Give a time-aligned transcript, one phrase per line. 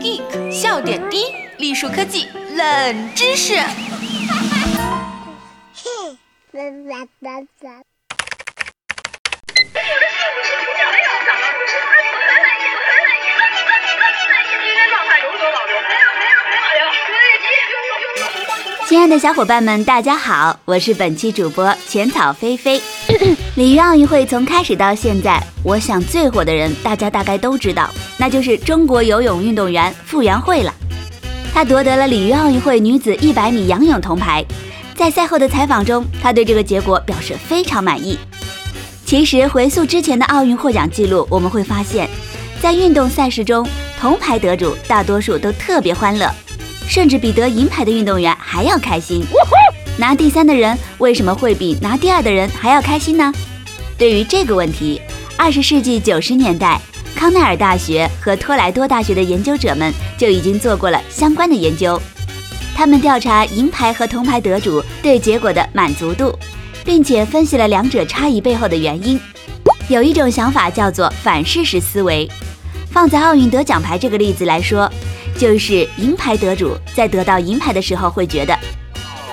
[0.00, 3.54] Geek 笑点低，栗树科技冷知识。
[18.92, 22.78] 亲爱的小伙伴们，大家好，我是本期主播浅草菲菲。
[23.54, 30.74] 里约奥运会从开始到现在，我想最火的人，大家大概都知道，那就是中国游泳运动员傅园慧了。
[31.54, 34.44] 她夺得了里约奥运会女子100米仰泳铜牌。
[34.94, 38.18] 在赛后的采访中，她对这个结果表示非常满意。
[39.06, 42.10] 其实回溯之前的奥运获奖记录，我们会发现，
[42.60, 43.66] 在运动赛事中，
[43.98, 46.30] 铜牌得主大多数都特别欢乐。
[46.86, 49.24] 甚至比得银牌的运动员还要开心。
[49.98, 53.32] 拿第三的人为什么会比拿第二的人还要开心呢？
[53.98, 55.00] 对于这个问题，
[55.36, 56.80] 二十世纪九十年代，
[57.14, 62.00] 康奈尔大学和托莱多大学的研究者们就已经做过了相关的研究。
[62.74, 66.36] 他们调查银牌和铜牌得主对结果的满足度，
[66.84, 69.20] 并且分析了两者差异背后的原因。
[69.88, 72.28] 有一种想法叫做反事实思维。
[72.90, 74.90] 放在奥运得奖牌这个例子来说。
[75.42, 78.56] 就是银牌得主在得到银牌的时候会觉得，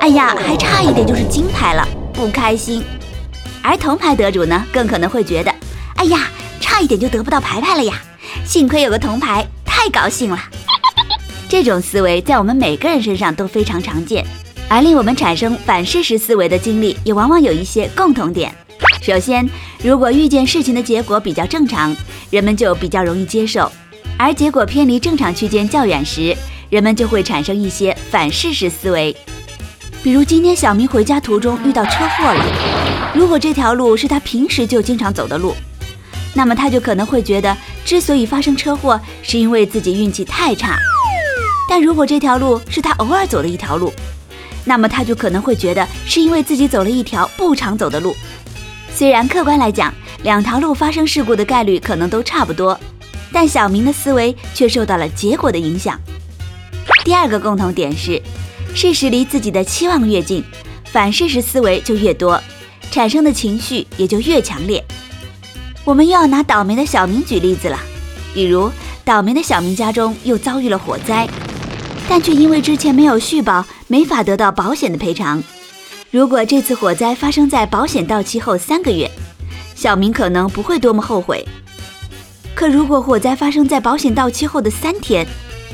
[0.00, 2.80] 哎呀，还差一点就是金牌了，不开心；
[3.62, 5.54] 而铜牌得主呢，更可能会觉得，
[5.96, 6.26] 哎呀，
[6.58, 8.00] 差一点就得不到牌牌了呀，
[8.46, 10.40] 幸亏有个铜牌，太高兴了。
[11.50, 14.24] 这种思维在我们每个人身上都非常常见，
[14.70, 18.50] 而令我们产生反事实思维的经历也往往有一些共同点。
[19.02, 19.46] 首先，
[19.82, 21.94] 如果遇见事情的结果比较正常，
[22.30, 23.70] 人们就比较容易接受。
[24.22, 26.36] 而结果偏离正常区间较远时，
[26.68, 29.16] 人们就会产生一些反事实思维。
[30.02, 32.44] 比如今天小明回家途中遇到车祸了，
[33.14, 35.54] 如果这条路是他平时就经常走的路，
[36.34, 40.76] 那么他就可能会觉得，之所以发生车祸，是因为自己运气太差。
[41.66, 43.90] 但如果这条路是他偶尔走的一条路，
[44.66, 48.14] 那么他就可能会觉得，是因为自己走了一条不常走的路。
[48.94, 49.94] 虽然客观来讲，
[50.24, 52.78] 两条路发生事故的概率可能都差不多。
[53.32, 55.98] 但小明的思维却受到了结果的影响。
[57.04, 58.20] 第二个共同点是，
[58.74, 60.44] 事实离自己的期望越近，
[60.84, 62.40] 反事实思维就越多，
[62.90, 64.84] 产生的情绪也就越强烈。
[65.84, 67.78] 我们又要拿倒霉的小明举例子了，
[68.34, 68.70] 比如
[69.04, 71.26] 倒霉的小明家中又遭遇了火灾，
[72.08, 75.42] 但却因为之前没有续保，没法得到保险的赔偿。
[76.10, 79.10] 如果这次火灾发生在保险到期后三个月，
[79.74, 81.46] 小明可能不会多么后悔。
[82.60, 85.26] 可如果火灾发生在保险到期后的三天，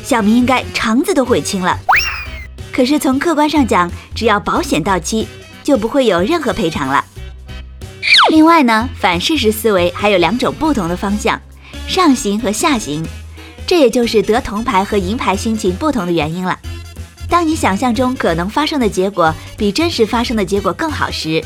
[0.05, 1.77] 小明应该肠子都悔青了。
[2.73, 5.27] 可是从客观上讲，只要保险到期，
[5.65, 7.05] 就不会有任何赔偿了。
[8.31, 11.43] 另外呢，反事实思维还有两种不同的方向，
[11.89, 13.05] 上行和下行，
[13.67, 16.57] 这也就是得铜牌和银牌心情不同的原因了。
[17.29, 21.43] 当你想象中可能发生的结果比真实发生的结果更好时，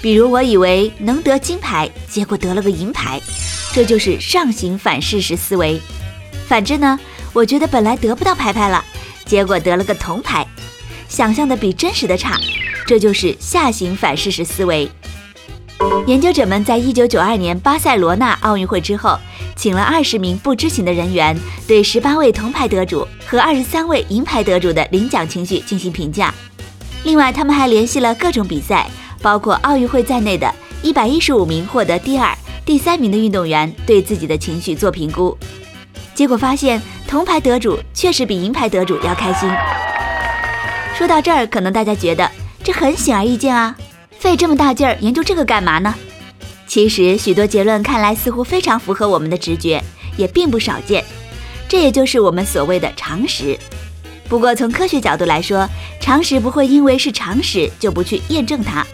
[0.00, 3.20] 比如我以为能得金牌，结果得了个银牌。
[3.72, 5.80] 这就是上行反事实思维。
[6.46, 6.98] 反之呢，
[7.32, 8.82] 我觉得本来得不到牌牌了，
[9.24, 10.46] 结果得了个铜牌，
[11.08, 12.38] 想象的比真实的差，
[12.86, 14.90] 这就是下行反事实思维。
[16.06, 19.18] 研究者们在一九九二年巴塞罗那奥运会之后，
[19.54, 26.32] 请了二十名不知情的人员，对十八位铜牌得主和二十三位银牌得主的领奖情绪进行评价。
[27.04, 28.90] 另外，他们还联系了各种比赛，
[29.22, 30.52] 包括奥运会在内的
[30.82, 32.36] 一百一十五名获得第二。
[32.64, 35.36] 第三名的运动员对自己的情绪做评估，
[36.14, 39.50] 结果发现铜牌得主确实比银牌得主要开心。
[40.94, 42.30] 说到这儿，可能大家觉得
[42.62, 43.74] 这很显而易见啊，
[44.18, 45.94] 费这么大劲儿研究这个干嘛呢？
[46.66, 49.82] 其实许多结论看来似乎非常符合我们的直觉，
[50.18, 51.02] 也并不少见。
[51.66, 53.58] 这也就是我们所谓的常识。
[54.28, 55.68] 不过从科学角度来说，
[56.00, 58.86] 常识不会因为是常识就不去验证它，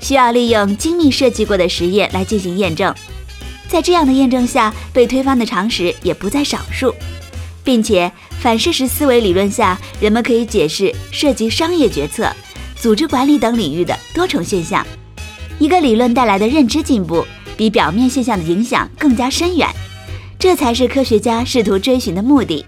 [0.00, 2.92] 需要利用精密设计过的实验来进行验证。
[3.68, 6.92] 在这样的验证下，被推翻的常识也不在少数，
[7.62, 8.10] 并且
[8.40, 12.30] 反事实思维理论下，人们可以解释涉及商业决策、
[12.74, 14.84] 组织管理等领域的多重现象。
[15.60, 17.24] 一个理论带来的认知进步，
[17.56, 19.68] 比表面现象的影响更加深远，
[20.40, 22.66] 这才是科学家试图追寻的目的。